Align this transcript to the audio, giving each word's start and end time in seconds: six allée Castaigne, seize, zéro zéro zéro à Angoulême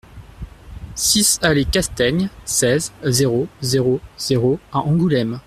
six 0.95 1.37
allée 1.43 1.63
Castaigne, 1.65 2.27
seize, 2.43 2.91
zéro 3.03 3.47
zéro 3.61 3.99
zéro 4.17 4.59
à 4.71 4.79
Angoulême 4.79 5.39